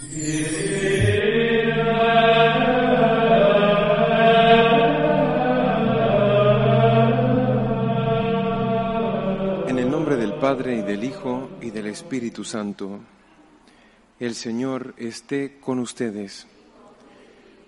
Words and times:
En 0.00 0.06
el 9.76 9.90
nombre 9.90 10.14
del 10.14 10.34
Padre 10.34 10.76
y 10.76 10.82
del 10.82 11.02
Hijo 11.02 11.50
y 11.60 11.72
del 11.72 11.88
Espíritu 11.88 12.44
Santo, 12.44 13.00
el 14.20 14.36
Señor 14.36 14.94
esté 14.98 15.58
con 15.58 15.80
ustedes. 15.80 16.46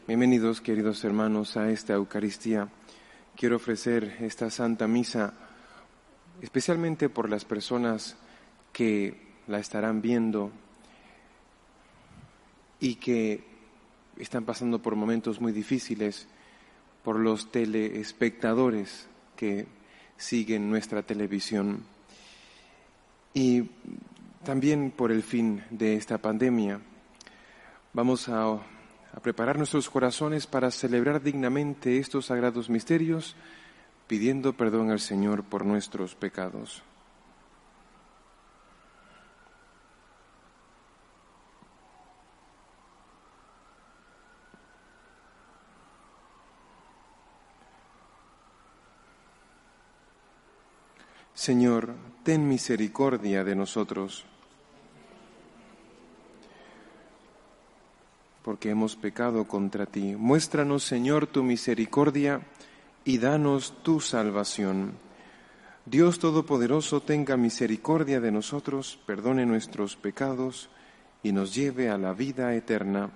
Bienvenidos, 0.07 0.61
queridos 0.61 1.03
hermanos, 1.03 1.57
a 1.57 1.69
esta 1.73 1.95
Eucaristía. 1.95 2.69
Quiero 3.35 3.57
ofrecer 3.57 4.19
esta 4.21 4.51
Santa 4.51 4.87
Misa 4.87 5.35
especialmente 6.41 7.09
por 7.09 7.29
las 7.29 7.45
personas 7.45 8.17
que 8.73 9.21
la 9.49 9.59
estarán 9.59 10.01
viendo 10.01 10.53
y 12.81 12.97
que 12.97 13.45
están 14.17 14.45
pasando 14.45 14.81
por 14.81 14.97
momentos 14.97 15.41
muy 15.41 15.53
difíciles, 15.53 16.27
por 17.05 17.19
los 17.19 17.51
teleespectadores 17.51 19.07
que 19.37 19.67
siguen 20.17 20.69
nuestra 20.69 21.03
televisión 21.03 21.85
y 23.33 23.71
también 24.45 24.91
por 24.91 25.13
el 25.13 25.23
fin 25.23 25.63
de 25.71 25.97
esta 25.97 26.19
pandemia. 26.19 26.81
Vamos 27.93 28.29
a, 28.29 28.53
a 28.53 29.21
preparar 29.23 29.57
nuestros 29.57 29.89
corazones 29.89 30.47
para 30.47 30.71
celebrar 30.71 31.23
dignamente 31.23 31.99
estos 31.99 32.27
sagrados 32.27 32.69
misterios, 32.71 33.37
pidiendo 34.07 34.53
perdón 34.55 34.91
al 34.91 35.01
Señor 35.01 35.45
por 35.45 35.65
nuestros 35.65 36.15
pecados. 36.15 36.83
Señor, 51.41 51.97
ten 52.23 52.47
misericordia 52.47 53.45
de 53.45 53.57
nosotros, 53.57 54.27
porque 58.45 58.69
hemos 58.69 58.95
pecado 58.95 59.49
contra 59.49 59.87
ti. 59.87 60.17
Muéstranos, 60.17 60.85
Señor, 60.85 61.27
tu 61.27 61.43
misericordia 61.43 62.43
y 63.07 63.17
danos 63.17 63.83
tu 63.83 64.01
salvación. 64.01 64.93
Dios 65.87 66.19
Todopoderoso 66.19 67.01
tenga 67.01 67.39
misericordia 67.39 68.21
de 68.21 68.33
nosotros, 68.33 68.99
perdone 69.07 69.47
nuestros 69.47 69.97
pecados 69.97 70.69
y 71.23 71.33
nos 71.33 71.55
lleve 71.55 71.89
a 71.89 71.97
la 71.97 72.13
vida 72.13 72.55
eterna. 72.55 73.09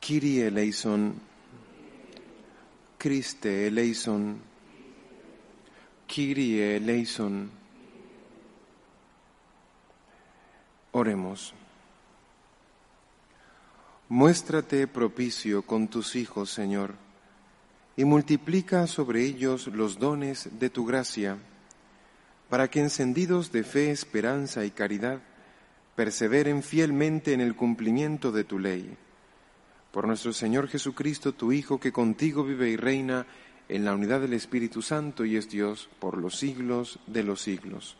Kyrie 0.00 0.48
eleison, 0.48 1.14
Christe 2.98 3.68
eleison. 3.68 4.52
Kyrie 6.14 6.76
eleison. 6.76 7.50
Oremos. 10.92 11.52
Muéstrate 14.08 14.86
propicio 14.86 15.62
con 15.62 15.88
tus 15.88 16.14
hijos, 16.14 16.50
Señor, 16.50 16.94
y 17.96 18.04
multiplica 18.04 18.86
sobre 18.86 19.24
ellos 19.24 19.66
los 19.66 19.98
dones 19.98 20.50
de 20.60 20.70
tu 20.70 20.86
gracia, 20.86 21.36
para 22.48 22.70
que 22.70 22.78
encendidos 22.78 23.50
de 23.50 23.64
fe, 23.64 23.90
esperanza 23.90 24.64
y 24.64 24.70
caridad, 24.70 25.18
perseveren 25.96 26.62
fielmente 26.62 27.32
en 27.32 27.40
el 27.40 27.56
cumplimiento 27.56 28.30
de 28.30 28.44
tu 28.44 28.60
ley. 28.60 28.96
Por 29.90 30.06
nuestro 30.06 30.32
Señor 30.32 30.68
Jesucristo, 30.68 31.34
tu 31.34 31.50
Hijo, 31.50 31.80
que 31.80 31.92
contigo 31.92 32.44
vive 32.44 32.70
y 32.70 32.76
reina 32.76 33.26
en 33.68 33.84
la 33.84 33.94
unidad 33.94 34.20
del 34.20 34.32
Espíritu 34.32 34.82
Santo 34.82 35.24
y 35.24 35.36
es 35.36 35.48
Dios 35.48 35.88
por 35.98 36.18
los 36.18 36.36
siglos 36.36 36.98
de 37.06 37.22
los 37.22 37.40
siglos. 37.40 37.96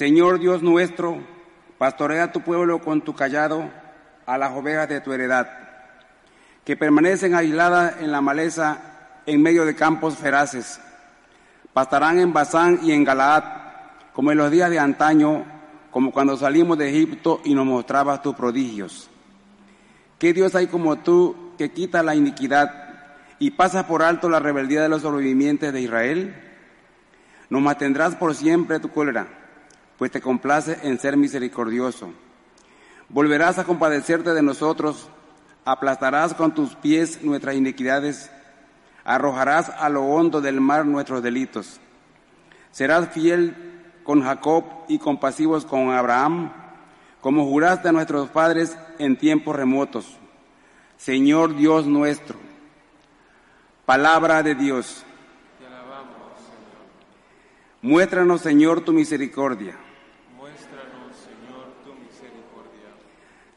Señor 0.00 0.40
Dios 0.40 0.62
nuestro, 0.62 1.18
pastorea 1.76 2.32
tu 2.32 2.40
pueblo 2.40 2.80
con 2.80 3.02
tu 3.02 3.14
callado 3.14 3.70
a 4.24 4.38
las 4.38 4.52
ovejas 4.52 4.88
de 4.88 5.02
tu 5.02 5.12
heredad, 5.12 5.46
que 6.64 6.74
permanecen 6.74 7.34
aisladas 7.34 8.00
en 8.00 8.10
la 8.10 8.22
maleza 8.22 8.78
en 9.26 9.42
medio 9.42 9.66
de 9.66 9.74
campos 9.74 10.16
feraces. 10.16 10.80
Pastarán 11.74 12.18
en 12.18 12.32
Basán 12.32 12.80
y 12.82 12.92
en 12.92 13.04
Galaad, 13.04 13.44
como 14.14 14.32
en 14.32 14.38
los 14.38 14.50
días 14.50 14.70
de 14.70 14.78
antaño, 14.78 15.44
como 15.90 16.12
cuando 16.12 16.34
salimos 16.38 16.78
de 16.78 16.88
Egipto 16.88 17.42
y 17.44 17.52
nos 17.54 17.66
mostrabas 17.66 18.22
tus 18.22 18.34
prodigios. 18.34 19.10
¿Qué 20.18 20.32
Dios 20.32 20.54
hay 20.54 20.68
como 20.68 20.96
tú 21.00 21.52
que 21.58 21.72
quita 21.72 22.02
la 22.02 22.14
iniquidad 22.14 22.72
y 23.38 23.50
pasa 23.50 23.86
por 23.86 24.02
alto 24.02 24.30
la 24.30 24.40
rebeldía 24.40 24.80
de 24.80 24.88
los 24.88 25.02
sobrevivientes 25.02 25.74
de 25.74 25.82
Israel? 25.82 26.34
Nos 27.50 27.60
mantendrás 27.60 28.16
por 28.16 28.34
siempre 28.34 28.80
tu 28.80 28.88
cólera 28.88 29.39
pues 30.00 30.10
te 30.10 30.22
complace 30.22 30.78
en 30.82 30.98
ser 30.98 31.18
misericordioso. 31.18 32.10
Volverás 33.10 33.58
a 33.58 33.64
compadecerte 33.64 34.32
de 34.32 34.40
nosotros, 34.40 35.10
aplastarás 35.66 36.32
con 36.32 36.54
tus 36.54 36.74
pies 36.74 37.22
nuestras 37.22 37.54
iniquidades, 37.54 38.30
arrojarás 39.04 39.68
a 39.68 39.90
lo 39.90 40.04
hondo 40.04 40.40
del 40.40 40.58
mar 40.62 40.86
nuestros 40.86 41.22
delitos. 41.22 41.80
Serás 42.70 43.10
fiel 43.10 43.54
con 44.02 44.22
Jacob 44.22 44.64
y 44.88 44.98
compasivos 44.98 45.66
con 45.66 45.90
Abraham, 45.90 46.50
como 47.20 47.44
juraste 47.44 47.90
a 47.90 47.92
nuestros 47.92 48.30
padres 48.30 48.78
en 48.98 49.18
tiempos 49.18 49.54
remotos. 49.54 50.16
Señor 50.96 51.56
Dios 51.56 51.84
nuestro, 51.84 52.38
palabra 53.84 54.42
de 54.42 54.54
Dios. 54.54 55.04
Muéstranos, 57.82 58.40
Señor, 58.40 58.80
tu 58.80 58.94
misericordia 58.94 59.76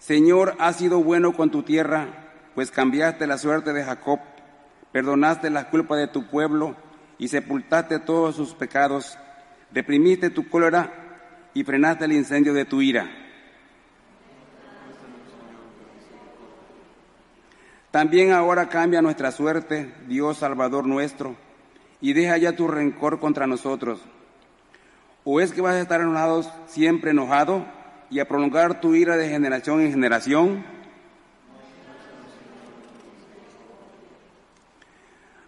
Señor, 0.06 0.56
has 0.60 0.76
sido 0.76 1.02
bueno 1.02 1.32
con 1.32 1.50
tu 1.50 1.64
tierra, 1.64 2.10
pues 2.56 2.72
cambiaste 2.72 3.26
la 3.26 3.38
suerte 3.38 3.72
de 3.72 3.86
Jacob, 3.86 4.20
perdonaste 4.92 5.50
las 5.50 5.68
culpas 5.68 5.98
de 5.98 6.08
tu 6.08 6.28
pueblo 6.28 6.76
y 7.18 7.30
sepultaste 7.30 8.00
todos 8.00 8.36
sus 8.36 8.54
pecados, 8.54 9.18
reprimiste 9.72 10.30
tu 10.30 10.50
cólera 10.50 10.92
y 11.54 11.64
frenaste 11.64 12.04
el 12.04 12.12
incendio 12.12 12.54
de 12.54 12.66
tu 12.66 12.82
ira. 12.82 13.10
También 17.90 18.34
ahora 18.34 18.68
cambia 18.68 19.02
nuestra 19.02 19.32
suerte, 19.32 19.96
Dios 20.10 20.40
Salvador 20.40 20.86
nuestro, 20.86 21.38
y 22.02 22.12
deja 22.12 22.36
ya 22.38 22.58
tu 22.58 22.68
rencor 22.68 23.22
contra 23.22 23.48
nosotros. 23.48 24.02
¿O 25.24 25.40
es 25.40 25.54
que 25.54 25.62
vas 25.62 25.76
a 25.76 25.80
estar 25.82 26.02
enojados, 26.02 26.52
siempre 26.68 27.12
enojado? 27.12 27.66
Y 28.14 28.20
a 28.20 28.28
prolongar 28.28 28.80
tu 28.80 28.94
ira 28.94 29.18
de 29.18 29.28
generación 29.28 29.82
en 29.82 29.90
generación? 29.90 30.64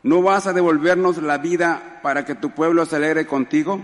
¿No 0.02 0.24
vas 0.24 0.48
a 0.48 0.54
devolvernos 0.54 1.18
la 1.18 1.38
vida 1.38 2.00
para 2.02 2.26
que 2.26 2.34
tu 2.34 2.50
pueblo 2.52 2.88
se 2.88 2.96
alegre 2.96 3.28
contigo? 3.28 3.82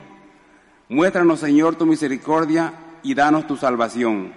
Muéstranos, 0.90 1.40
Señor, 1.40 1.76
tu 1.76 1.86
misericordia 1.86 2.74
y 3.04 3.14
danos 3.14 3.46
tu 3.46 3.56
salvación. 3.56 4.34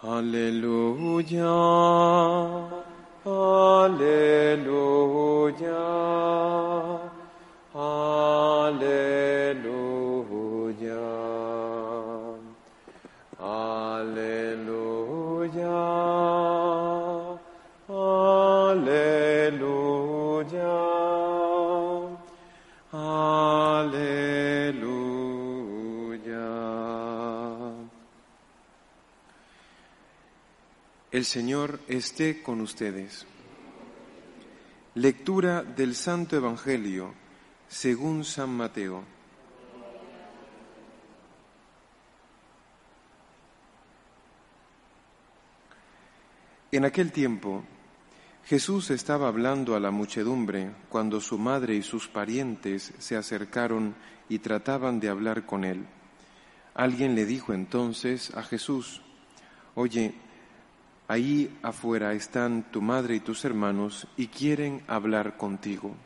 Aleluya, 0.00 1.48
aleluya. 3.24 4.66
Aleluya. 9.38 9.86
Aleluya. 22.92 24.06
El 31.10 31.24
Señor 31.24 31.80
esté 31.88 32.42
con 32.42 32.60
ustedes. 32.60 33.26
Lectura 34.94 35.62
del 35.62 35.94
Santo 35.94 36.36
Evangelio 36.36 37.25
según 37.68 38.24
San 38.24 38.50
Mateo. 38.50 39.02
En 46.72 46.84
aquel 46.84 47.12
tiempo, 47.12 47.62
Jesús 48.44 48.90
estaba 48.90 49.28
hablando 49.28 49.74
a 49.74 49.80
la 49.80 49.90
muchedumbre 49.90 50.70
cuando 50.88 51.20
su 51.20 51.38
madre 51.38 51.74
y 51.74 51.82
sus 51.82 52.06
parientes 52.06 52.92
se 52.98 53.16
acercaron 53.16 53.94
y 54.28 54.40
trataban 54.40 55.00
de 55.00 55.08
hablar 55.08 55.46
con 55.46 55.64
él. 55.64 55.86
Alguien 56.74 57.14
le 57.14 57.24
dijo 57.24 57.52
entonces 57.52 58.32
a 58.36 58.42
Jesús, 58.42 59.00
Oye, 59.74 60.14
ahí 61.08 61.58
afuera 61.62 62.12
están 62.12 62.70
tu 62.70 62.82
madre 62.82 63.16
y 63.16 63.20
tus 63.20 63.44
hermanos 63.44 64.06
y 64.16 64.28
quieren 64.28 64.82
hablar 64.86 65.36
contigo. 65.36 65.96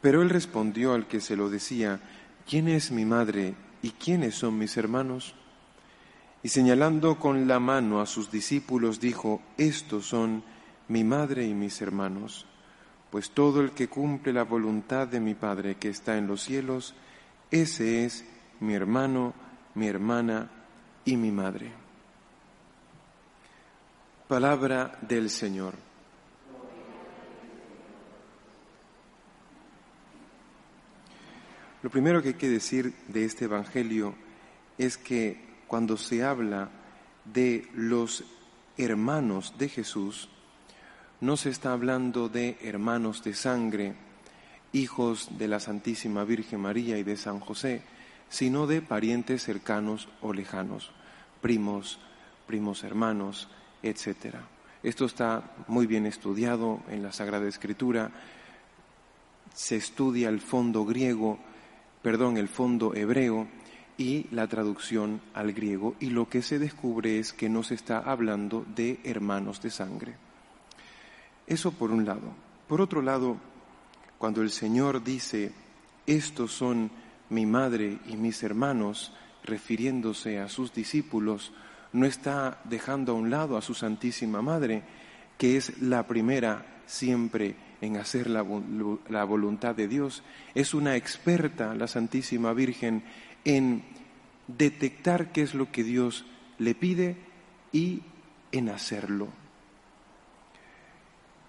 Pero 0.00 0.22
él 0.22 0.30
respondió 0.30 0.94
al 0.94 1.06
que 1.06 1.20
se 1.20 1.36
lo 1.36 1.50
decía, 1.50 2.00
¿quién 2.48 2.68
es 2.68 2.90
mi 2.90 3.04
madre 3.04 3.54
y 3.82 3.90
quiénes 3.90 4.36
son 4.36 4.58
mis 4.58 4.76
hermanos? 4.76 5.34
Y 6.42 6.48
señalando 6.48 7.18
con 7.18 7.48
la 7.48 7.58
mano 7.58 8.00
a 8.00 8.06
sus 8.06 8.30
discípulos, 8.30 9.00
dijo, 9.00 9.42
estos 9.56 10.06
son 10.06 10.44
mi 10.86 11.04
madre 11.04 11.44
y 11.44 11.54
mis 11.54 11.82
hermanos, 11.82 12.46
pues 13.10 13.30
todo 13.30 13.60
el 13.60 13.72
que 13.72 13.88
cumple 13.88 14.32
la 14.32 14.44
voluntad 14.44 15.08
de 15.08 15.20
mi 15.20 15.34
Padre 15.34 15.76
que 15.76 15.88
está 15.88 16.16
en 16.16 16.26
los 16.26 16.42
cielos, 16.42 16.94
ese 17.50 18.04
es 18.04 18.24
mi 18.60 18.74
hermano, 18.74 19.34
mi 19.74 19.86
hermana 19.86 20.50
y 21.04 21.16
mi 21.16 21.30
madre. 21.30 21.72
Palabra 24.28 24.98
del 25.02 25.30
Señor. 25.30 25.87
Lo 31.80 31.90
primero 31.90 32.20
que 32.20 32.28
hay 32.28 32.34
que 32.34 32.48
decir 32.48 32.92
de 33.06 33.24
este 33.24 33.44
Evangelio 33.44 34.14
es 34.78 34.98
que 34.98 35.40
cuando 35.68 35.96
se 35.96 36.24
habla 36.24 36.70
de 37.24 37.68
los 37.72 38.24
hermanos 38.76 39.54
de 39.58 39.68
Jesús, 39.68 40.28
no 41.20 41.36
se 41.36 41.50
está 41.50 41.72
hablando 41.72 42.28
de 42.28 42.58
hermanos 42.62 43.22
de 43.22 43.34
sangre, 43.34 43.94
hijos 44.72 45.38
de 45.38 45.46
la 45.46 45.60
Santísima 45.60 46.24
Virgen 46.24 46.60
María 46.60 46.98
y 46.98 47.04
de 47.04 47.16
San 47.16 47.38
José, 47.38 47.82
sino 48.28 48.66
de 48.66 48.82
parientes 48.82 49.44
cercanos 49.44 50.08
o 50.20 50.32
lejanos, 50.32 50.90
primos, 51.40 52.00
primos 52.48 52.82
hermanos, 52.82 53.48
etcétera. 53.84 54.42
Esto 54.82 55.04
está 55.04 55.54
muy 55.68 55.86
bien 55.86 56.06
estudiado 56.06 56.80
en 56.88 57.04
la 57.04 57.12
Sagrada 57.12 57.48
Escritura. 57.48 58.10
Se 59.54 59.76
estudia 59.76 60.28
el 60.28 60.40
fondo 60.40 60.84
griego, 60.84 61.38
perdón, 62.02 62.36
el 62.36 62.48
fondo 62.48 62.94
hebreo 62.94 63.48
y 63.96 64.26
la 64.30 64.46
traducción 64.46 65.20
al 65.34 65.52
griego 65.52 65.96
y 66.00 66.10
lo 66.10 66.28
que 66.28 66.42
se 66.42 66.58
descubre 66.58 67.18
es 67.18 67.32
que 67.32 67.48
no 67.48 67.62
se 67.62 67.74
está 67.74 67.98
hablando 67.98 68.64
de 68.74 69.00
hermanos 69.04 69.60
de 69.60 69.70
sangre. 69.70 70.14
Eso 71.46 71.72
por 71.72 71.90
un 71.90 72.04
lado. 72.04 72.32
Por 72.68 72.80
otro 72.80 73.02
lado, 73.02 73.36
cuando 74.18 74.42
el 74.42 74.50
Señor 74.50 75.02
dice, 75.02 75.52
estos 76.06 76.52
son 76.52 76.90
mi 77.30 77.46
madre 77.46 77.98
y 78.06 78.16
mis 78.16 78.42
hermanos, 78.42 79.12
refiriéndose 79.42 80.38
a 80.38 80.48
sus 80.48 80.72
discípulos, 80.72 81.52
no 81.92 82.06
está 82.06 82.60
dejando 82.64 83.12
a 83.12 83.14
un 83.16 83.30
lado 83.30 83.56
a 83.56 83.62
su 83.62 83.74
Santísima 83.74 84.42
Madre, 84.42 84.82
que 85.38 85.56
es 85.56 85.80
la 85.80 86.06
primera 86.06 86.82
siempre 86.86 87.56
en 87.80 87.96
hacer 87.96 88.28
la, 88.28 88.42
voluntad 88.42 89.74
de 89.74 89.88
Dios. 89.88 90.22
Es 90.54 90.74
una 90.74 90.96
experta, 90.96 91.74
la 91.74 91.86
Santísima 91.86 92.52
Virgen, 92.52 93.02
en 93.44 93.82
detectar 94.46 95.32
qué 95.32 95.42
es 95.42 95.54
lo 95.54 95.70
que 95.70 95.84
Dios 95.84 96.24
le 96.58 96.74
pide 96.74 97.16
y 97.72 98.02
en 98.52 98.68
hacerlo. 98.68 99.28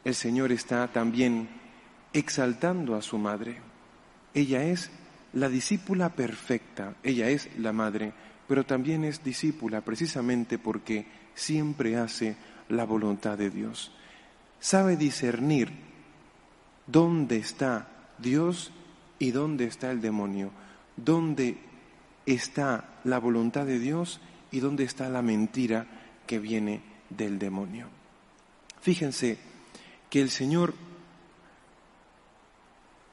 El 0.06 0.16
Señor 0.16 0.52
está 0.52 0.88
también 0.88 1.50
exaltando 2.14 2.96
a 2.96 3.02
su 3.02 3.18
madre. 3.18 3.58
Ella 4.34 4.64
es 4.64 4.92
la 5.34 5.50
discípula 5.50 6.10
perfecta, 6.10 6.96
ella 7.04 7.30
es 7.30 7.50
la 7.58 7.74
madre 7.74 8.14
pero 8.50 8.66
también 8.66 9.06
es 9.06 9.24
discípula 9.24 9.82
precisamente 9.82 10.58
porque 10.58 11.06
siempre 11.36 11.98
hace 11.98 12.36
la 12.68 12.84
voluntad 12.84 13.38
de 13.38 13.52
Dios. 13.52 13.92
Sabe 14.60 14.98
discernir 14.98 15.70
dónde 16.92 17.38
está 17.38 17.88
Dios 18.18 18.72
y 19.20 19.32
dónde 19.32 19.66
está 19.66 19.92
el 19.92 20.02
demonio, 20.02 20.52
dónde 20.96 21.58
está 22.26 22.86
la 23.04 23.20
voluntad 23.20 23.66
de 23.66 23.80
Dios 23.80 24.20
y 24.52 24.60
dónde 24.60 24.84
está 24.84 25.10
la 25.10 25.22
mentira 25.22 25.86
que 26.26 26.40
viene 26.40 26.82
del 27.10 27.40
demonio. 27.40 27.88
Fíjense 28.82 29.38
que 30.10 30.22
el 30.22 30.30
Señor 30.30 30.74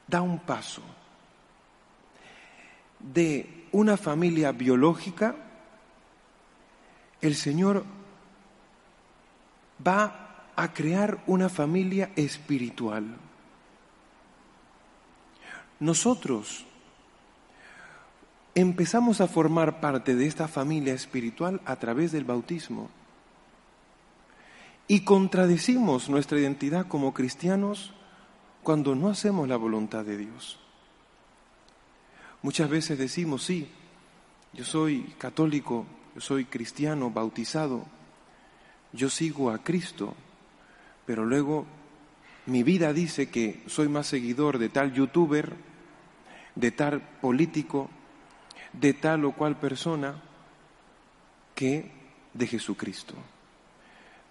da 0.07 0.21
un 0.21 0.39
paso 0.39 0.81
de 2.99 3.67
una 3.71 3.97
familia 3.97 4.51
biológica, 4.51 5.35
el 7.21 7.35
Señor 7.35 7.83
va 9.85 10.51
a 10.55 10.73
crear 10.73 11.23
una 11.27 11.49
familia 11.49 12.11
espiritual. 12.15 13.26
Nosotros 15.79 16.65
empezamos 18.55 19.21
a 19.21 19.27
formar 19.27 19.79
parte 19.79 20.15
de 20.15 20.25
esta 20.25 20.47
familia 20.47 20.93
espiritual 20.93 21.61
a 21.65 21.75
través 21.75 22.11
del 22.11 22.23
bautismo 22.23 22.89
y 24.87 25.01
contradecimos 25.01 26.09
nuestra 26.09 26.39
identidad 26.39 26.87
como 26.87 27.13
cristianos 27.13 27.93
cuando 28.63 28.95
no 28.95 29.09
hacemos 29.09 29.47
la 29.47 29.57
voluntad 29.57 30.03
de 30.03 30.17
Dios. 30.17 30.59
Muchas 32.41 32.69
veces 32.69 32.97
decimos, 32.97 33.43
sí, 33.43 33.69
yo 34.53 34.63
soy 34.63 35.13
católico, 35.17 35.85
yo 36.15 36.21
soy 36.21 36.45
cristiano, 36.45 37.11
bautizado, 37.11 37.85
yo 38.93 39.09
sigo 39.09 39.51
a 39.51 39.59
Cristo, 39.63 40.15
pero 41.05 41.25
luego 41.25 41.65
mi 42.47 42.63
vida 42.63 42.93
dice 42.93 43.29
que 43.29 43.61
soy 43.67 43.89
más 43.89 44.07
seguidor 44.07 44.57
de 44.57 44.69
tal 44.69 44.93
youtuber, 44.93 45.53
de 46.57 46.71
tal 46.71 47.01
político, 47.21 47.89
de 48.73 48.93
tal 48.93 49.25
o 49.25 49.31
cual 49.33 49.59
persona, 49.59 50.21
que 51.53 51.91
de 52.33 52.47
Jesucristo. 52.47 53.13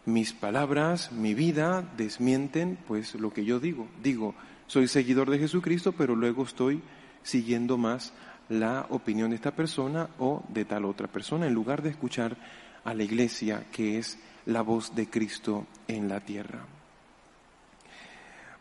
Mis 0.05 0.33
palabras, 0.33 1.11
mi 1.13 1.35
vida 1.35 1.83
desmienten 1.97 2.79
pues 2.87 3.15
lo 3.15 3.33
que 3.33 3.45
yo 3.45 3.59
digo. 3.59 3.89
Digo, 4.03 4.35
soy 4.67 4.89
seguidor 4.89 5.31
de 5.31 5.39
Jesucristo, 5.39 5.93
pero 5.93 6.15
luego 6.15 6.45
estoy 6.45 6.83
siguiendo 7.23 7.77
más 7.77 8.13
la 8.49 8.87
opinión 8.91 9.31
de 9.31 9.37
esta 9.37 9.51
persona 9.51 10.09
o 10.19 10.45
de 10.49 10.65
tal 10.65 10.85
otra 10.85 11.09
persona, 11.09 11.47
en 11.47 11.55
lugar 11.55 11.83
de 11.83 11.91
escuchar 11.91 12.37
a 12.85 12.95
la 12.95 13.03
iglesia 13.03 13.67
que 13.73 13.99
es 13.99 14.19
la 14.47 14.63
voz 14.63 14.95
de 14.95 15.11
Cristo 15.11 15.67
en 15.89 16.09
la 16.09 16.21
tierra. 16.21 16.65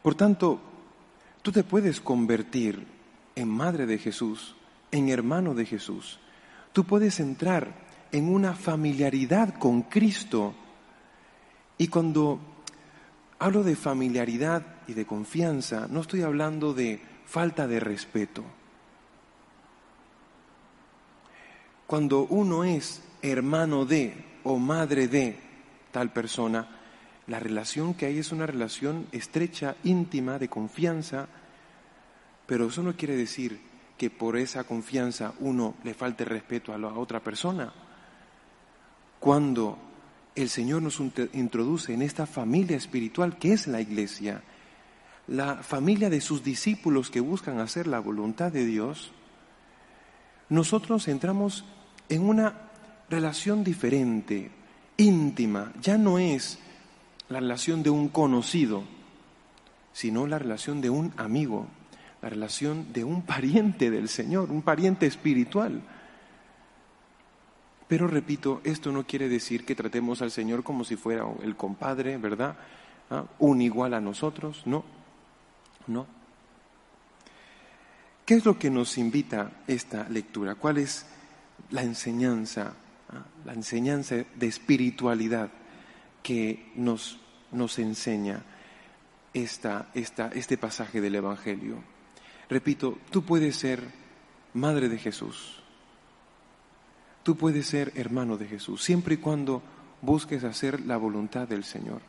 Por 0.02 0.16
tanto, 0.16 0.60
tú 1.44 1.52
te 1.52 1.64
puedes 1.64 2.02
convertir 2.02 2.95
en 3.36 3.50
madre 3.50 3.86
de 3.86 3.98
Jesús, 3.98 4.56
en 4.92 5.10
hermano 5.10 5.54
de 5.54 5.66
Jesús. 5.66 6.20
Tú 6.74 6.86
puedes 6.86 7.20
entrar 7.20 7.86
en 8.12 8.34
una 8.34 8.54
familiaridad 8.54 9.54
con 9.56 9.84
Cristo. 9.84 10.54
Y 11.78 11.88
cuando 11.88 12.40
hablo 13.40 13.64
de 13.64 13.76
familiaridad 13.76 14.66
y 14.88 14.94
de 14.94 15.06
confianza, 15.06 15.88
no 15.90 16.02
estoy 16.02 16.22
hablando 16.22 16.74
de 16.74 17.02
falta 17.26 17.68
de 17.68 17.80
respeto. 17.80 18.44
Cuando 21.88 22.26
uno 22.26 22.64
es 22.64 23.04
hermano 23.22 23.86
de 23.86 24.26
o 24.44 24.58
madre 24.58 25.08
de 25.08 25.38
tal 25.92 26.12
persona, 26.12 26.68
la 27.28 27.40
relación 27.40 27.94
que 27.94 28.06
hay 28.06 28.20
es 28.20 28.32
una 28.32 28.46
relación 28.46 29.08
estrecha, 29.12 29.76
íntima, 29.84 30.40
de 30.40 30.48
confianza, 30.48 31.28
pero 32.46 32.68
eso 32.68 32.84
no 32.84 32.96
quiere 32.96 33.16
decir 33.16 33.60
que 33.98 34.10
por 34.10 34.38
esa 34.38 34.66
confianza 34.66 35.34
uno 35.40 35.76
le 35.84 35.94
falte 35.94 36.26
respeto 36.26 36.74
a 36.74 36.78
la 36.78 36.90
otra 36.90 37.22
persona. 37.22 37.74
Cuando 39.20 39.78
el 40.36 40.50
Señor 40.50 40.82
nos 40.82 41.00
introduce 41.34 41.94
en 41.94 42.02
esta 42.02 42.26
familia 42.26 42.76
espiritual 42.76 43.38
que 43.38 43.54
es 43.54 43.68
la 43.68 43.82
iglesia, 43.82 44.44
la 45.28 45.56
familia 45.58 46.10
de 46.10 46.22
sus 46.22 46.44
discípulos 46.44 47.10
que 47.10 47.22
buscan 47.22 47.60
hacer 47.60 47.88
la 47.88 48.00
voluntad 48.00 48.52
de 48.52 48.66
Dios, 48.66 49.12
nosotros 50.50 51.08
entramos 51.08 51.66
en 52.10 52.28
una 52.28 52.54
relación 53.10 53.64
diferente, 53.64 54.52
íntima, 54.98 55.74
ya 55.82 55.98
no 55.98 56.20
es 56.20 56.60
la 57.30 57.40
relación 57.40 57.82
de 57.82 57.90
un 57.90 58.10
conocido, 58.10 58.84
sino 59.94 60.28
la 60.28 60.38
relación 60.38 60.82
de 60.82 60.90
un 60.90 61.14
amigo, 61.18 61.68
la 62.26 62.30
relación 62.30 62.92
de 62.92 63.04
un 63.04 63.22
pariente 63.22 63.92
del 63.92 64.10
Señor, 64.10 64.50
un 64.50 64.64
pariente 64.64 65.06
espiritual. 65.06 65.84
Pero 67.88 68.08
repito, 68.08 68.62
esto 68.64 68.92
no 68.92 69.06
quiere 69.06 69.30
decir 69.30 69.64
que 69.64 69.76
tratemos 69.76 70.24
al 70.24 70.32
Señor 70.32 70.64
como 70.64 70.84
si 70.84 70.96
fuera 70.96 71.24
el 71.44 71.56
compadre, 71.56 72.18
¿verdad? 72.18 72.58
¿Ah? 73.12 73.26
Un 73.38 73.62
igual 73.62 73.94
a 73.94 74.02
nosotros, 74.02 74.64
no, 74.66 74.84
no. 75.86 76.08
¿Qué 78.26 78.34
es 78.34 78.44
lo 78.44 78.58
que 78.58 78.72
nos 78.72 78.98
invita 78.98 79.52
esta 79.68 80.10
lectura? 80.10 80.56
¿Cuál 80.56 80.80
es 80.80 81.06
la 81.70 81.84
enseñanza, 81.84 82.74
ah? 83.10 83.24
la 83.46 83.54
enseñanza 83.54 84.16
de 84.16 84.48
espiritualidad 84.48 85.52
que 86.24 86.72
nos, 86.74 87.20
nos 87.52 87.78
enseña 87.78 88.42
esta, 89.32 89.92
esta, 89.94 90.30
este 90.30 90.58
pasaje 90.58 91.02
del 91.02 91.14
Evangelio? 91.14 91.95
Repito, 92.50 92.98
tú 93.12 93.24
puedes 93.24 93.56
ser 93.56 93.84
madre 94.54 94.90
de 94.90 94.98
Jesús, 94.98 95.62
tú 97.24 97.36
puedes 97.36 97.66
ser 97.66 97.92
hermano 97.96 98.38
de 98.38 98.48
Jesús, 98.48 98.84
siempre 98.84 99.16
y 99.16 99.18
cuando 99.18 99.62
busques 100.02 100.44
hacer 100.44 100.82
la 100.82 100.98
voluntad 100.98 101.48
del 101.48 101.64
Señor. 101.64 102.02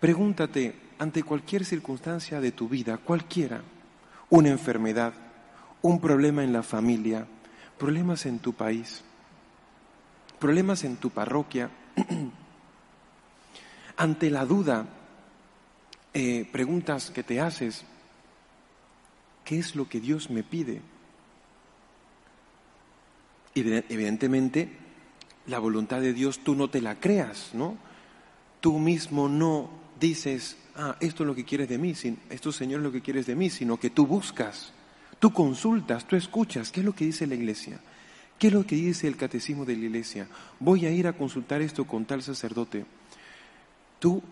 Pregúntate 0.00 0.74
ante 0.98 1.22
cualquier 1.22 1.64
circunstancia 1.64 2.40
de 2.40 2.52
tu 2.52 2.68
vida, 2.68 2.98
cualquiera, 2.98 3.62
una 4.30 4.48
enfermedad, 4.48 5.12
un 5.82 6.00
problema 6.00 6.44
en 6.44 6.52
la 6.52 6.62
familia, 6.62 7.26
problemas 7.78 8.26
en 8.26 8.38
tu 8.38 8.52
país, 8.52 9.02
problemas 10.38 10.84
en 10.84 10.96
tu 10.96 11.10
parroquia, 11.10 11.70
ante 13.96 14.30
la 14.30 14.44
duda, 14.44 14.86
eh, 16.14 16.48
preguntas 16.50 17.10
que 17.10 17.22
te 17.22 17.40
haces, 17.40 17.84
¿qué 19.48 19.58
es 19.58 19.74
lo 19.74 19.88
que 19.88 19.98
Dios 19.98 20.28
me 20.28 20.42
pide? 20.42 20.82
Evidentemente, 23.54 24.68
la 25.46 25.58
voluntad 25.58 26.02
de 26.02 26.12
Dios 26.12 26.40
tú 26.44 26.54
no 26.54 26.68
te 26.68 26.82
la 26.82 27.00
creas, 27.00 27.52
¿no? 27.54 27.78
Tú 28.60 28.78
mismo 28.78 29.26
no 29.26 29.70
dices, 29.98 30.58
ah, 30.76 30.98
esto 31.00 31.22
es 31.22 31.26
lo 31.26 31.34
que 31.34 31.46
quieres 31.46 31.70
de 31.70 31.78
mí, 31.78 31.94
esto 32.28 32.52
Señor 32.52 32.80
es 32.80 32.84
lo 32.84 32.92
que 32.92 33.00
quieres 33.00 33.24
de 33.24 33.36
mí, 33.36 33.48
sino 33.48 33.80
que 33.80 33.88
tú 33.88 34.06
buscas, 34.06 34.74
tú 35.18 35.32
consultas, 35.32 36.06
tú 36.06 36.14
escuchas, 36.14 36.70
¿qué 36.70 36.80
es 36.80 36.86
lo 36.86 36.94
que 36.94 37.06
dice 37.06 37.26
la 37.26 37.34
iglesia? 37.34 37.80
¿Qué 38.38 38.48
es 38.48 38.52
lo 38.52 38.66
que 38.66 38.76
dice 38.76 39.08
el 39.08 39.16
catecismo 39.16 39.64
de 39.64 39.76
la 39.76 39.86
iglesia? 39.86 40.28
Voy 40.60 40.84
a 40.84 40.90
ir 40.90 41.06
a 41.06 41.14
consultar 41.14 41.62
esto 41.62 41.86
con 41.86 42.04
tal 42.04 42.22
sacerdote. 42.22 42.84
Tú 43.98 44.22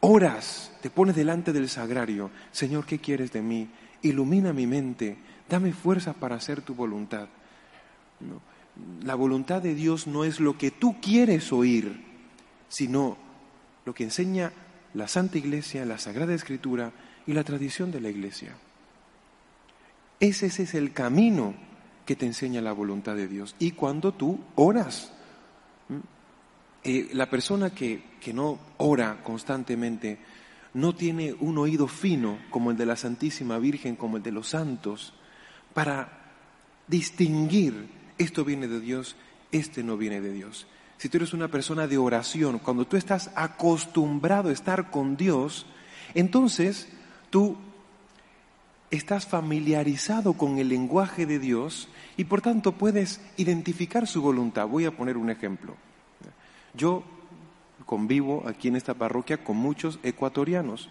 oras, 0.00 0.72
te 0.80 0.88
pones 0.88 1.14
delante 1.14 1.52
del 1.52 1.68
sagrario, 1.68 2.30
Señor, 2.50 2.86
¿qué 2.86 2.98
quieres 2.98 3.30
de 3.30 3.42
mí? 3.42 3.68
Ilumina 4.04 4.52
mi 4.52 4.66
mente, 4.66 5.16
dame 5.48 5.72
fuerza 5.72 6.12
para 6.12 6.36
hacer 6.36 6.60
tu 6.62 6.74
voluntad. 6.74 7.28
La 9.02 9.14
voluntad 9.14 9.62
de 9.62 9.74
Dios 9.74 10.06
no 10.06 10.24
es 10.24 10.40
lo 10.40 10.58
que 10.58 10.70
tú 10.70 11.00
quieres 11.00 11.52
oír, 11.52 12.04
sino 12.68 13.16
lo 13.84 13.94
que 13.94 14.04
enseña 14.04 14.52
la 14.92 15.08
Santa 15.08 15.38
Iglesia, 15.38 15.86
la 15.86 15.98
Sagrada 15.98 16.34
Escritura 16.34 16.92
y 17.26 17.32
la 17.32 17.44
tradición 17.44 17.90
de 17.90 18.00
la 18.00 18.10
Iglesia. 18.10 18.54
Ese, 20.20 20.46
es 20.46 20.74
el 20.74 20.92
camino 20.92 21.54
que 22.04 22.14
te 22.14 22.26
enseña 22.26 22.60
la 22.60 22.72
voluntad 22.72 23.16
de 23.16 23.26
Dios. 23.26 23.56
Y 23.58 23.72
cuando 23.72 24.12
tú 24.12 24.38
oras, 24.54 25.12
eh, 26.82 27.08
la 27.12 27.30
persona 27.30 27.74
que, 27.74 28.02
que 28.20 28.34
no 28.34 28.58
ora 28.76 29.22
constantemente 29.22 30.18
no 30.74 30.94
tiene 30.94 31.34
un 31.40 31.58
oído 31.58 31.88
fino 31.88 32.38
como 32.50 32.70
el 32.70 32.76
de 32.76 32.86
la 32.86 32.96
Santísima 32.96 33.58
Virgen, 33.58 33.96
como 33.96 34.18
el 34.18 34.22
de 34.22 34.32
los 34.32 34.48
santos, 34.48 35.14
para 35.72 36.32
distinguir 36.88 37.88
esto 38.18 38.44
viene 38.44 38.68
de 38.68 38.80
Dios, 38.80 39.16
este 39.50 39.82
no 39.82 39.96
viene 39.96 40.20
de 40.20 40.32
Dios 40.32 40.66
si 41.04 41.08
tú 41.08 41.18
eres 41.18 41.34
una 41.34 41.48
persona 41.48 41.86
de 41.86 41.98
oración, 41.98 42.58
cuando 42.58 42.86
tú 42.86 42.96
estás 42.96 43.30
acostumbrado 43.34 44.48
a 44.48 44.52
estar 44.52 44.90
con 44.90 45.16
Dios, 45.16 45.66
entonces 46.14 46.88
tú 47.30 47.58
estás 48.90 49.26
familiarizado 49.26 50.34
con 50.34 50.58
el 50.58 50.68
lenguaje 50.68 51.26
de 51.26 51.38
Dios 51.38 51.88
y 52.16 52.24
por 52.24 52.40
tanto 52.40 52.72
puedes 52.72 53.20
identificar 53.36 54.06
su 54.06 54.22
voluntad. 54.22 54.68
Voy 54.68 54.84
a 54.84 54.96
poner 54.96 55.16
un 55.16 55.30
ejemplo. 55.30 55.76
Yo 56.74 57.02
convivo 57.94 58.42
aquí 58.48 58.66
en 58.66 58.74
esta 58.74 58.94
parroquia 58.94 59.44
con 59.44 59.56
muchos 59.56 60.00
ecuatorianos. 60.02 60.88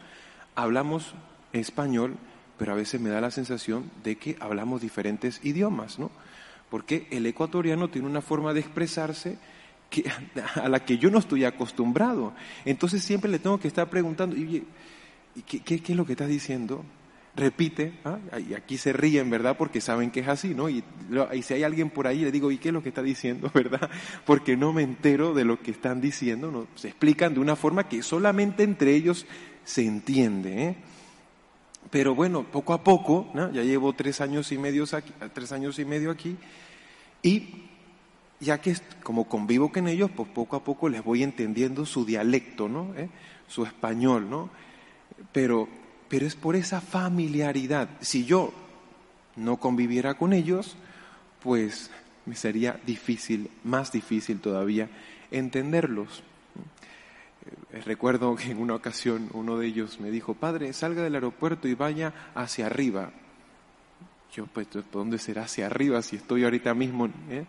Hablamos 0.56 1.16
español, 1.52 2.16
pero 2.58 2.72
a 2.72 2.76
veces 2.76 3.02
me 3.02 3.10
da 3.10 3.20
la 3.20 3.30
sensación 3.30 3.92
de 4.06 4.16
que 4.16 4.38
hablamos 4.40 4.82
diferentes 4.82 5.42
idiomas, 5.44 6.00
¿no? 6.00 6.12
Porque 6.70 7.06
el 7.12 7.26
ecuatoriano 7.26 7.90
tiene 7.90 8.08
una 8.08 8.22
forma 8.22 8.54
de 8.54 8.62
expresarse 8.62 9.38
a 10.56 10.70
la 10.70 10.86
que 10.86 10.98
yo 10.98 11.12
no 11.12 11.20
estoy 11.20 11.44
acostumbrado. 11.44 12.32
Entonces 12.64 13.04
siempre 13.04 13.30
le 13.30 13.40
tengo 13.40 13.60
que 13.60 13.68
estar 13.68 13.90
preguntando, 13.90 14.38
¿y 14.38 14.66
qué, 15.46 15.76
es 15.76 15.90
lo 15.90 16.06
que 16.06 16.14
estás 16.14 16.30
diciendo? 16.30 16.86
Repite, 17.36 17.94
¿ah? 18.06 18.20
y 18.38 18.54
aquí 18.54 18.78
se 18.78 18.94
ríen, 18.94 19.30
¿verdad? 19.30 19.58
Porque 19.58 19.82
saben 19.82 20.12
que 20.12 20.20
es 20.20 20.28
así, 20.28 20.54
¿no? 20.54 20.70
Y, 20.70 20.84
si 21.42 21.54
hay 21.56 21.64
alguien 21.64 21.90
por 21.90 22.06
ahí, 22.06 22.20
le 22.24 22.32
digo, 22.32 22.52
¿y 22.52 22.60
qué 22.60 22.70
es 22.70 22.74
lo 22.74 22.84
que 22.84 22.90
está 22.90 23.02
diciendo, 23.02 23.50
verdad? 23.54 23.90
Porque 24.26 24.56
no 24.56 24.72
me 24.72 24.84
entero 24.84 25.34
de 25.34 25.44
lo 25.44 25.60
que 25.60 25.72
están 25.72 26.00
diciendo, 26.00 26.52
¿no? 26.52 26.68
Se 26.76 26.90
explican 26.90 27.34
de 27.34 27.40
una 27.40 27.56
forma 27.56 27.90
que 27.90 28.04
solamente 28.04 28.62
entre 28.62 28.94
ellos 28.94 29.26
se 29.64 29.86
entiende, 29.86 30.64
¿eh? 30.64 30.76
Pero 31.90 32.16
bueno, 32.16 32.44
poco 32.44 32.74
a 32.74 32.84
poco, 32.84 33.30
¿no? 33.34 33.52
ya 33.52 33.62
llevo 33.62 33.94
tres 33.94 34.22
años 34.22 34.52
y 34.52 34.58
medio 34.58 34.86
aquí, 34.92 35.12
tres 35.34 35.52
años 35.52 35.78
y 35.80 35.86
medio 35.86 36.12
aquí, 36.12 36.38
y 37.22 37.66
ya 38.40 38.60
que 38.62 38.76
como 39.04 39.28
convivo 39.28 39.72
con 39.72 39.88
ellos, 39.88 40.10
pues 40.16 40.30
poco 40.30 40.56
a 40.56 40.64
poco 40.64 40.90
les 40.90 41.04
voy 41.04 41.24
entendiendo 41.24 41.86
su 41.86 42.06
dialecto, 42.06 42.68
¿no? 42.68 42.94
¿Eh? 42.96 43.10
Su 43.48 43.66
español, 43.66 44.30
¿no? 44.30 44.50
Pero, 45.32 45.68
pero 46.10 46.26
es 46.26 46.36
por 46.36 46.56
esa 46.56 46.82
familiaridad. 46.82 47.90
Si 48.02 48.26
yo 48.26 48.54
no 49.36 49.58
conviviera 49.58 50.14
con 50.16 50.34
ellos, 50.34 50.76
pues 51.42 51.92
me 52.26 52.36
sería 52.36 52.80
difícil, 52.86 53.50
más 53.64 53.92
difícil 53.92 54.40
todavía, 54.40 54.90
entenderlos. 55.32 56.24
Eh, 57.72 57.82
recuerdo 57.82 58.36
que 58.36 58.52
en 58.52 58.60
una 58.60 58.76
ocasión 58.76 59.30
uno 59.34 59.58
de 59.58 59.68
ellos 59.68 60.00
me 60.00 60.12
dijo, 60.12 60.34
padre, 60.34 60.72
salga 60.74 61.04
del 61.04 61.16
aeropuerto 61.16 61.68
y 61.68 61.74
vaya 61.74 62.14
hacia 62.36 62.68
arriba. 62.68 63.12
Yo, 64.34 64.46
pues, 64.48 64.68
¿dónde 64.92 65.20
será 65.20 65.44
hacia 65.44 65.68
arriba 65.68 66.02
si 66.02 66.16
estoy 66.16 66.44
ahorita 66.44 66.74
mismo? 66.74 67.08
¿eh? 67.30 67.46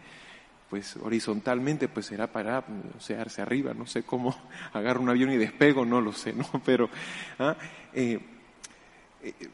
pues 0.74 0.96
horizontalmente 0.96 1.86
pues 1.86 2.06
será 2.06 2.26
para, 2.26 2.64
o 2.96 3.00
sea, 3.00 3.22
hacia 3.22 3.44
arriba, 3.44 3.74
no 3.74 3.86
sé 3.86 4.02
cómo 4.02 4.36
agarro 4.72 5.02
un 5.02 5.08
avión 5.08 5.30
y 5.30 5.36
despego, 5.36 5.84
no 5.84 6.00
lo 6.00 6.12
sé, 6.12 6.32
¿no? 6.32 6.44
Pero, 6.64 6.90
¿ah? 7.38 7.54
eh, 7.92 8.18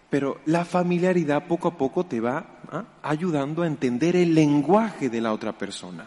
pero 0.09 0.41
la 0.47 0.65
familiaridad 0.65 1.47
poco 1.47 1.69
a 1.69 1.79
poco 1.79 2.05
te 2.05 2.21
va 2.21 2.61
¿ah? 2.71 2.85
ayudando 3.03 3.63
a 3.63 3.67
entender 3.67 4.17
el 4.17 4.35
lenguaje 4.35 5.09
de 5.09 5.21
la 5.21 5.33
otra 5.33 5.57
persona. 5.57 6.07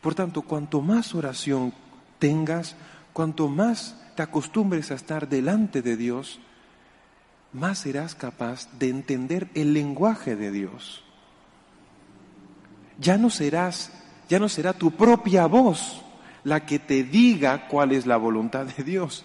Por 0.00 0.14
tanto, 0.14 0.42
cuanto 0.42 0.80
más 0.80 1.14
oración 1.14 1.72
tengas, 2.18 2.76
cuanto 3.12 3.48
más 3.48 4.00
te 4.16 4.22
acostumbres 4.22 4.90
a 4.90 4.94
estar 4.94 5.28
delante 5.28 5.82
de 5.82 5.96
Dios, 5.96 6.40
más 7.52 7.78
serás 7.78 8.14
capaz 8.14 8.68
de 8.78 8.88
entender 8.88 9.48
el 9.54 9.72
lenguaje 9.72 10.36
de 10.36 10.50
Dios. 10.50 11.04
Ya 12.98 13.16
no 13.16 13.30
serás 13.30 13.92
ya 14.28 14.38
no 14.38 14.48
será 14.48 14.72
tu 14.72 14.90
propia 14.90 15.46
voz 15.46 16.02
la 16.44 16.64
que 16.66 16.78
te 16.78 17.04
diga 17.04 17.68
cuál 17.68 17.92
es 17.92 18.06
la 18.06 18.16
voluntad 18.16 18.66
de 18.66 18.82
Dios. 18.82 19.24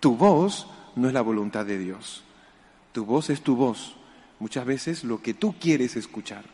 Tu 0.00 0.16
voz 0.16 0.66
no 0.96 1.08
es 1.08 1.14
la 1.14 1.22
voluntad 1.22 1.66
de 1.66 1.78
Dios. 1.78 2.24
Tu 2.92 3.04
voz 3.04 3.30
es 3.30 3.42
tu 3.42 3.56
voz. 3.56 3.96
Muchas 4.38 4.64
veces 4.64 5.04
lo 5.04 5.22
que 5.22 5.34
tú 5.34 5.54
quieres 5.58 5.96
escuchar. 5.96 6.44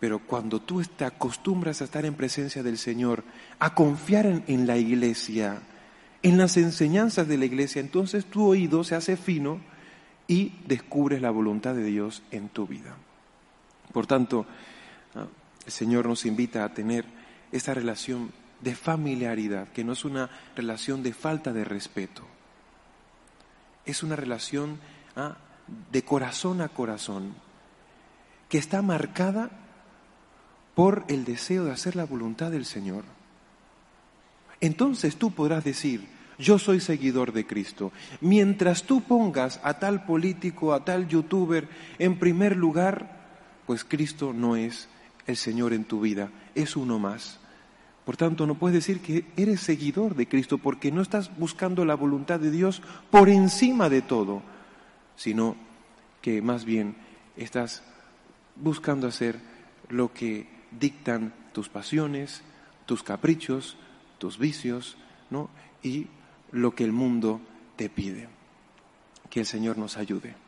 Pero 0.00 0.18
cuando 0.18 0.60
tú 0.60 0.82
te 0.82 1.04
acostumbras 1.04 1.80
a 1.80 1.84
estar 1.84 2.04
en 2.04 2.14
presencia 2.14 2.62
del 2.62 2.78
Señor, 2.78 3.24
a 3.58 3.74
confiar 3.74 4.26
en, 4.46 4.66
la 4.66 4.76
iglesia, 4.76 5.62
en 6.22 6.36
las 6.36 6.56
enseñanzas 6.56 7.26
de 7.26 7.38
la 7.38 7.46
iglesia, 7.46 7.80
entonces 7.80 8.26
tu 8.26 8.44
oído 8.44 8.84
se 8.84 8.96
hace 8.96 9.16
fino 9.16 9.60
y 10.26 10.52
descubres 10.66 11.22
la 11.22 11.30
voluntad 11.30 11.74
de 11.74 11.84
Dios 11.84 12.22
en 12.30 12.48
tu 12.48 12.66
vida. 12.66 12.96
Por 13.92 14.06
tanto, 14.06 14.46
el 15.14 15.72
Señor 15.72 16.06
nos 16.06 16.26
invita 16.26 16.64
a 16.64 16.74
tener 16.74 17.04
esta 17.52 17.72
relación 17.72 18.32
de 18.60 18.74
familiaridad, 18.74 19.68
que 19.68 19.84
no 19.84 19.92
es 19.92 20.04
una 20.04 20.28
relación 20.56 21.02
de 21.02 21.12
falta 21.12 21.52
de 21.52 21.64
respeto, 21.64 22.22
es 23.86 24.02
una 24.02 24.16
relación 24.16 24.78
ah, 25.16 25.36
de 25.90 26.02
corazón 26.02 26.60
a 26.60 26.68
corazón, 26.68 27.34
que 28.48 28.58
está 28.58 28.82
marcada 28.82 29.50
por 30.74 31.04
el 31.08 31.24
deseo 31.24 31.64
de 31.64 31.72
hacer 31.72 31.96
la 31.96 32.04
voluntad 32.04 32.50
del 32.50 32.64
Señor. 32.64 33.04
entonces 34.60 35.16
tú 35.16 35.32
podrás 35.32 35.64
decir, 35.64 36.08
yo 36.38 36.58
soy 36.58 36.80
seguidor 36.80 37.32
de 37.32 37.46
Cristo. 37.46 37.92
Mientras 38.20 38.84
tú 38.84 39.02
pongas 39.02 39.60
a 39.62 39.74
tal 39.74 40.04
político, 40.04 40.72
a 40.72 40.84
tal 40.84 41.06
youtuber 41.06 41.68
en 41.98 42.18
primer 42.18 42.56
lugar, 42.56 43.24
pues 43.66 43.84
Cristo 43.84 44.32
no 44.32 44.56
es 44.56 44.88
el 45.26 45.36
Señor 45.36 45.72
en 45.72 45.84
tu 45.84 46.00
vida, 46.00 46.30
es 46.54 46.76
uno 46.76 46.98
más. 46.98 47.38
Por 48.04 48.16
tanto, 48.16 48.46
no 48.46 48.56
puedes 48.56 48.74
decir 48.74 49.00
que 49.00 49.24
eres 49.36 49.60
seguidor 49.60 50.14
de 50.14 50.28
Cristo 50.28 50.58
porque 50.58 50.92
no 50.92 51.00
estás 51.00 51.36
buscando 51.38 51.84
la 51.84 51.94
voluntad 51.94 52.38
de 52.38 52.50
Dios 52.50 52.82
por 53.10 53.28
encima 53.28 53.88
de 53.88 54.02
todo, 54.02 54.42
sino 55.16 55.56
que 56.20 56.42
más 56.42 56.64
bien 56.64 56.96
estás 57.36 57.82
buscando 58.56 59.06
hacer 59.06 59.38
lo 59.88 60.12
que 60.12 60.46
dictan 60.70 61.32
tus 61.52 61.68
pasiones, 61.68 62.42
tus 62.86 63.02
caprichos, 63.02 63.76
tus 64.18 64.38
vicios, 64.38 64.96
¿no? 65.30 65.48
Y 65.82 66.08
lo 66.52 66.74
que 66.74 66.84
el 66.84 66.92
mundo 66.92 67.40
te 67.76 67.88
pide. 67.88 68.28
Que 69.30 69.40
el 69.40 69.46
Señor 69.46 69.78
nos 69.78 69.96
ayude. 69.96 70.43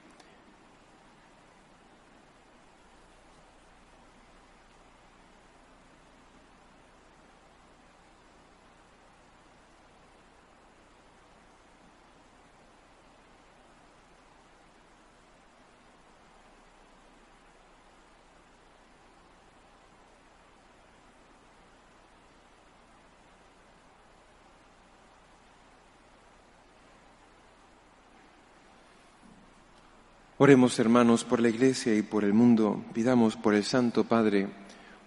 Oremos, 30.38 30.78
hermanos, 30.78 31.24
por 31.24 31.40
la 31.40 31.48
Iglesia 31.48 31.94
y 31.94 32.02
por 32.02 32.22
el 32.22 32.34
mundo. 32.34 32.84
Pidamos 32.92 33.36
por 33.36 33.54
el 33.54 33.64
Santo 33.64 34.04
Padre, 34.04 34.48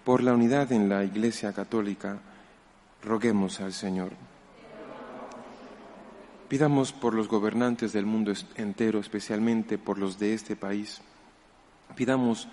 por 0.03 0.23
la 0.23 0.33
unidad 0.33 0.71
en 0.71 0.89
la 0.89 1.03
Iglesia 1.03 1.53
Católica. 1.53 2.17
Roguemos 3.03 3.59
al 3.59 3.71
Señor. 3.71 4.13
Pidamos 6.47 6.93
por 6.93 7.13
los 7.13 7.27
gobernantes 7.27 7.93
del 7.93 8.07
mundo 8.07 8.33
entero, 8.55 8.99
especialmente 8.99 9.77
por 9.77 9.99
los 9.99 10.17
de 10.17 10.33
este 10.33 10.55
país. 10.55 10.99
Pidamos 11.95 12.47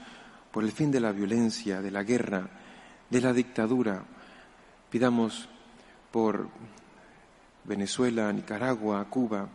por 0.51 0.63
el 0.63 0.71
fin 0.71 0.91
de 0.91 1.01
la 1.01 1.13
violencia, 1.13 1.81
de 1.81 1.91
la 1.91 2.03
guerra, 2.03 2.51
de 3.09 3.21
la 3.23 3.33
dictadura. 3.33 4.05
Pidamos 4.91 5.49
por 6.11 6.51
Venezuela, 7.65 8.31
Nicaragua, 8.35 9.03
Cuba 9.09 9.49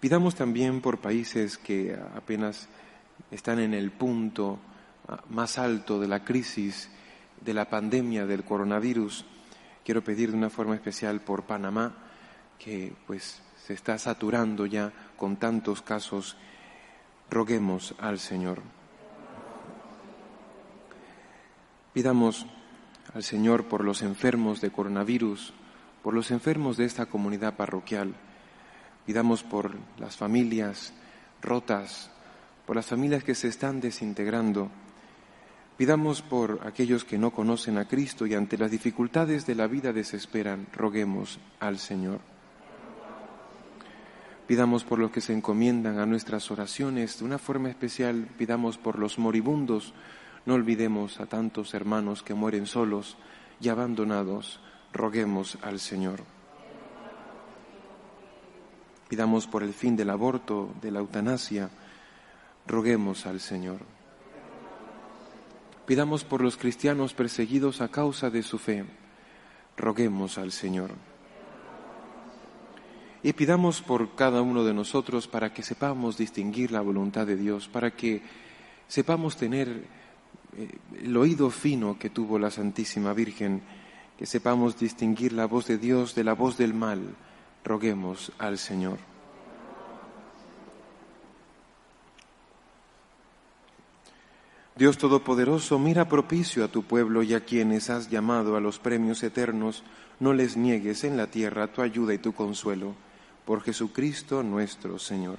Pidamos 0.00 0.34
también 0.34 0.80
por 0.80 0.98
países 0.98 1.58
que 1.58 1.94
apenas 2.16 2.68
están 3.30 3.58
en 3.58 3.74
el 3.74 3.90
punto 3.90 4.58
ah, 5.06 5.22
más 5.28 5.58
alto 5.58 6.00
de 6.00 6.08
la 6.08 6.24
crisis 6.24 6.88
de 7.42 7.52
la 7.52 7.68
pandemia 7.68 8.24
del 8.24 8.42
coronavirus. 8.42 9.26
Quiero 9.84 10.02
pedir 10.02 10.30
de 10.30 10.38
una 10.38 10.48
forma 10.48 10.74
especial 10.74 11.20
por 11.20 11.42
Panamá, 11.42 11.94
que 12.58 12.94
pues 13.06 13.42
se 13.66 13.74
está 13.74 13.98
saturando 13.98 14.64
ya 14.64 14.90
con 15.18 15.36
tantos 15.36 15.82
casos. 15.82 16.38
Roguemos 17.28 17.94
al 17.98 18.18
Señor. 18.18 18.62
Pidamos 21.92 22.46
al 23.12 23.22
Señor 23.22 23.64
por 23.64 23.84
los 23.84 24.00
enfermos 24.00 24.62
de 24.62 24.70
coronavirus, 24.70 25.52
por 26.02 26.14
los 26.14 26.30
enfermos 26.30 26.78
de 26.78 26.86
esta 26.86 27.04
comunidad 27.04 27.56
parroquial 27.56 28.14
Pidamos 29.06 29.42
por 29.42 29.76
las 29.98 30.16
familias 30.16 30.92
rotas, 31.42 32.10
por 32.66 32.76
las 32.76 32.86
familias 32.86 33.24
que 33.24 33.34
se 33.34 33.48
están 33.48 33.80
desintegrando. 33.80 34.70
Pidamos 35.76 36.20
por 36.20 36.60
aquellos 36.66 37.04
que 37.04 37.18
no 37.18 37.30
conocen 37.30 37.78
a 37.78 37.88
Cristo 37.88 38.26
y 38.26 38.34
ante 38.34 38.58
las 38.58 38.70
dificultades 38.70 39.46
de 39.46 39.54
la 39.54 39.66
vida 39.66 39.92
desesperan. 39.92 40.66
Roguemos 40.72 41.40
al 41.58 41.78
Señor. 41.78 42.20
Pidamos 44.46 44.84
por 44.84 44.98
los 44.98 45.10
que 45.10 45.20
se 45.20 45.32
encomiendan 45.32 45.98
a 45.98 46.06
nuestras 46.06 46.50
oraciones. 46.50 47.20
De 47.20 47.24
una 47.24 47.38
forma 47.38 47.70
especial, 47.70 48.28
pidamos 48.36 48.78
por 48.78 48.98
los 48.98 49.18
moribundos. 49.18 49.94
No 50.44 50.54
olvidemos 50.54 51.20
a 51.20 51.26
tantos 51.26 51.72
hermanos 51.72 52.22
que 52.22 52.34
mueren 52.34 52.66
solos 52.66 53.16
y 53.60 53.68
abandonados. 53.68 54.60
Roguemos 54.92 55.56
al 55.62 55.78
Señor. 55.78 56.39
Pidamos 59.10 59.48
por 59.48 59.64
el 59.64 59.74
fin 59.74 59.96
del 59.96 60.08
aborto, 60.08 60.72
de 60.80 60.92
la 60.92 61.00
eutanasia. 61.00 61.68
Roguemos 62.64 63.26
al 63.26 63.40
Señor. 63.40 63.80
Pidamos 65.84 66.22
por 66.22 66.42
los 66.42 66.56
cristianos 66.56 67.12
perseguidos 67.12 67.80
a 67.80 67.88
causa 67.88 68.30
de 68.30 68.44
su 68.44 68.56
fe. 68.56 68.84
Roguemos 69.76 70.38
al 70.38 70.52
Señor. 70.52 70.92
Y 73.24 73.32
pidamos 73.32 73.82
por 73.82 74.14
cada 74.14 74.42
uno 74.42 74.62
de 74.62 74.74
nosotros 74.74 75.26
para 75.26 75.52
que 75.52 75.64
sepamos 75.64 76.16
distinguir 76.16 76.70
la 76.70 76.80
voluntad 76.80 77.26
de 77.26 77.34
Dios, 77.34 77.66
para 77.66 77.90
que 77.90 78.22
sepamos 78.86 79.36
tener 79.36 79.86
eh, 80.56 80.78
el 81.02 81.16
oído 81.16 81.50
fino 81.50 81.98
que 81.98 82.10
tuvo 82.10 82.38
la 82.38 82.52
Santísima 82.52 83.12
Virgen, 83.12 83.60
que 84.16 84.26
sepamos 84.26 84.78
distinguir 84.78 85.32
la 85.32 85.46
voz 85.46 85.66
de 85.66 85.78
Dios 85.78 86.14
de 86.14 86.22
la 86.22 86.34
voz 86.34 86.56
del 86.56 86.74
mal 86.74 87.16
Roguemos 87.64 88.32
al 88.38 88.58
Señor. 88.58 88.98
Dios 94.76 94.96
Todopoderoso, 94.96 95.78
mira 95.78 96.08
propicio 96.08 96.64
a 96.64 96.68
tu 96.68 96.84
pueblo 96.84 97.22
y 97.22 97.34
a 97.34 97.44
quienes 97.44 97.90
has 97.90 98.08
llamado 98.08 98.56
a 98.56 98.60
los 98.60 98.78
premios 98.78 99.22
eternos, 99.22 99.82
no 100.20 100.32
les 100.32 100.56
niegues 100.56 101.04
en 101.04 101.18
la 101.18 101.26
tierra 101.26 101.66
tu 101.66 101.82
ayuda 101.82 102.14
y 102.14 102.18
tu 102.18 102.32
consuelo. 102.32 102.94
Por 103.44 103.60
Jesucristo 103.60 104.42
nuestro 104.42 104.98
Señor. 104.98 105.38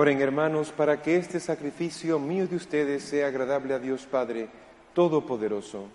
Oren 0.00 0.20
hermanos 0.20 0.70
para 0.70 1.02
que 1.02 1.16
este 1.16 1.40
sacrificio 1.40 2.20
mío 2.20 2.46
de 2.46 2.54
ustedes 2.54 3.02
sea 3.02 3.26
agradable 3.26 3.74
a 3.74 3.80
Dios 3.80 4.06
Padre 4.06 4.48
Todopoderoso. 4.94 5.88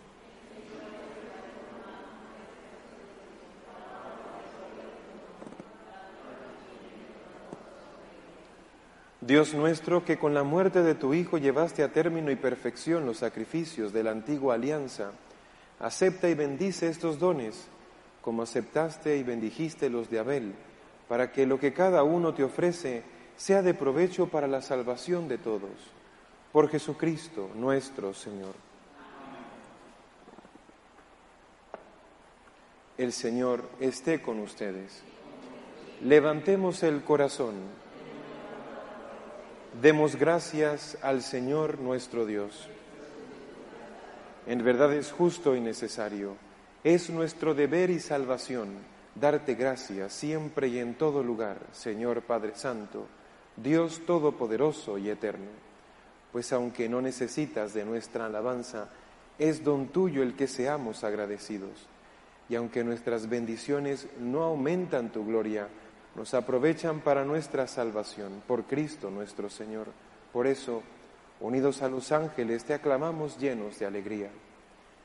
Dios 9.21 9.53
nuestro, 9.53 10.03
que 10.03 10.19
con 10.19 10.33
la 10.33 10.43
muerte 10.43 10.83
de 10.83 10.95
tu 10.95 11.13
Hijo 11.13 11.37
llevaste 11.37 11.81
a 11.81 11.93
término 11.93 12.29
y 12.29 12.35
perfección 12.35 13.05
los 13.05 13.19
sacrificios 13.19 13.93
de 13.93 14.03
la 14.03 14.11
antigua 14.11 14.55
alianza, 14.55 15.11
acepta 15.79 16.27
y 16.27 16.33
bendice 16.33 16.89
estos 16.89 17.19
dones, 17.19 17.67
como 18.21 18.43
aceptaste 18.43 19.15
y 19.15 19.23
bendijiste 19.23 19.89
los 19.89 20.09
de 20.09 20.19
Abel, 20.19 20.55
para 21.07 21.31
que 21.31 21.45
lo 21.45 21.57
que 21.57 21.71
cada 21.71 22.03
uno 22.03 22.33
te 22.33 22.43
ofrece 22.43 23.12
sea 23.37 23.61
de 23.61 23.73
provecho 23.73 24.27
para 24.27 24.47
la 24.47 24.61
salvación 24.61 25.27
de 25.27 25.37
todos. 25.37 25.71
Por 26.51 26.69
Jesucristo 26.69 27.49
nuestro 27.55 28.13
Señor. 28.13 28.53
El 32.97 33.11
Señor 33.11 33.67
esté 33.79 34.21
con 34.21 34.39
ustedes. 34.39 35.01
Levantemos 36.01 36.83
el 36.83 37.03
corazón. 37.03 37.55
Demos 39.81 40.15
gracias 40.15 40.97
al 41.01 41.23
Señor 41.23 41.79
nuestro 41.79 42.27
Dios. 42.27 42.69
En 44.45 44.63
verdad 44.63 44.93
es 44.93 45.11
justo 45.11 45.55
y 45.55 45.59
necesario. 45.59 46.35
Es 46.83 47.09
nuestro 47.09 47.55
deber 47.55 47.89
y 47.89 47.99
salvación 47.99 48.93
darte 49.15 49.55
gracias 49.55 50.13
siempre 50.13 50.67
y 50.67 50.79
en 50.79 50.95
todo 50.95 51.23
lugar, 51.23 51.57
Señor 51.71 52.21
Padre 52.21 52.53
Santo 52.55 53.07
Dios 53.55 54.01
Todopoderoso 54.05 54.97
y 54.97 55.09
Eterno, 55.09 55.51
pues 56.31 56.51
aunque 56.53 56.89
no 56.89 57.01
necesitas 57.01 57.73
de 57.73 57.85
nuestra 57.85 58.25
alabanza, 58.25 58.89
es 59.37 59.63
don 59.63 59.87
tuyo 59.87 60.23
el 60.23 60.35
que 60.35 60.47
seamos 60.47 61.03
agradecidos. 61.03 61.87
Y 62.49 62.55
aunque 62.55 62.83
nuestras 62.83 63.29
bendiciones 63.29 64.07
no 64.19 64.43
aumentan 64.43 65.11
tu 65.11 65.25
gloria, 65.25 65.67
nos 66.15 66.33
aprovechan 66.33 66.99
para 66.99 67.25
nuestra 67.25 67.67
salvación, 67.67 68.43
por 68.47 68.63
Cristo 68.63 69.09
nuestro 69.09 69.49
Señor. 69.49 69.87
Por 70.31 70.47
eso, 70.47 70.83
unidos 71.39 71.81
a 71.81 71.89
los 71.89 72.11
ángeles, 72.11 72.65
te 72.65 72.73
aclamamos 72.73 73.37
llenos 73.37 73.79
de 73.79 73.85
alegría. 73.85 74.29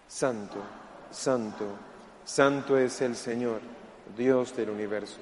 Santo, 0.06 0.56
santo, 1.10 1.66
santo 2.24 2.78
es 2.78 3.00
el 3.02 3.14
Señor, 3.14 3.60
Dios 4.16 4.56
del 4.56 4.70
universo. 4.70 5.20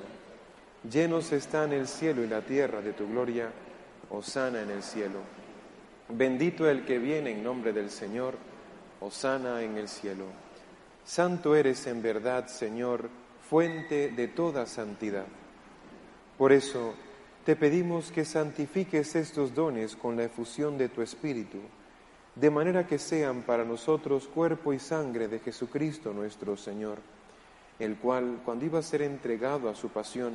Llenos 0.90 1.32
están 1.32 1.72
el 1.72 1.88
cielo 1.88 2.22
y 2.22 2.28
la 2.28 2.42
tierra 2.42 2.80
de 2.80 2.92
tu 2.92 3.08
gloria, 3.08 3.50
Osana 4.10 4.62
en 4.62 4.70
el 4.70 4.82
cielo. 4.84 5.18
Bendito 6.08 6.68
el 6.68 6.84
que 6.84 6.98
viene 6.98 7.32
en 7.32 7.42
nombre 7.42 7.72
del 7.72 7.90
Señor, 7.90 8.36
Osana 9.00 9.62
en 9.62 9.76
el 9.76 9.88
cielo. 9.88 10.26
Santo 11.04 11.56
eres 11.56 11.86
en 11.88 12.02
verdad, 12.02 12.46
Señor, 12.46 13.08
fuente 13.48 14.10
de 14.10 14.28
toda 14.28 14.66
santidad. 14.66 15.26
Por 16.38 16.52
eso 16.52 16.94
te 17.44 17.56
pedimos 17.56 18.12
que 18.12 18.24
santifiques 18.24 19.16
estos 19.16 19.54
dones 19.54 19.96
con 19.96 20.16
la 20.16 20.24
efusión 20.24 20.78
de 20.78 20.88
tu 20.88 21.02
Espíritu, 21.02 21.58
de 22.36 22.50
manera 22.50 22.86
que 22.86 22.98
sean 22.98 23.42
para 23.42 23.64
nosotros 23.64 24.28
cuerpo 24.28 24.72
y 24.72 24.78
sangre 24.78 25.26
de 25.26 25.40
Jesucristo 25.40 26.12
nuestro 26.12 26.56
Señor, 26.56 26.98
el 27.80 27.96
cual, 27.96 28.40
cuando 28.44 28.66
iba 28.66 28.78
a 28.78 28.82
ser 28.82 29.02
entregado 29.02 29.68
a 29.68 29.74
su 29.74 29.88
pasión, 29.88 30.34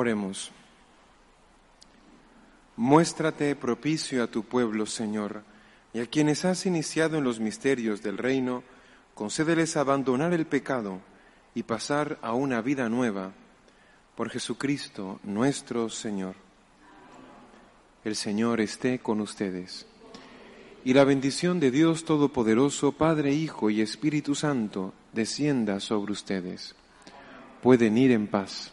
Oremos. 0.00 0.50
Muéstrate 2.74 3.54
propicio 3.54 4.24
a 4.24 4.28
tu 4.28 4.44
pueblo, 4.44 4.86
Señor, 4.86 5.42
y 5.92 6.00
a 6.00 6.06
quienes 6.06 6.46
has 6.46 6.64
iniciado 6.64 7.18
en 7.18 7.24
los 7.24 7.38
misterios 7.38 8.02
del 8.02 8.16
reino, 8.16 8.62
concédeles 9.14 9.76
abandonar 9.76 10.32
el 10.32 10.46
pecado 10.46 11.00
y 11.54 11.64
pasar 11.64 12.18
a 12.22 12.32
una 12.32 12.62
vida 12.62 12.88
nueva. 12.88 13.32
Por 14.16 14.30
Jesucristo 14.30 15.20
nuestro 15.22 15.90
Señor. 15.90 16.34
El 18.02 18.16
Señor 18.16 18.62
esté 18.62 19.00
con 19.00 19.20
ustedes. 19.20 19.84
Y 20.82 20.94
la 20.94 21.04
bendición 21.04 21.60
de 21.60 21.70
Dios 21.70 22.06
Todopoderoso, 22.06 22.92
Padre, 22.92 23.34
Hijo 23.34 23.68
y 23.68 23.82
Espíritu 23.82 24.34
Santo, 24.34 24.94
descienda 25.12 25.78
sobre 25.78 26.12
ustedes. 26.12 26.74
Pueden 27.62 27.98
ir 27.98 28.12
en 28.12 28.28
paz. 28.28 28.72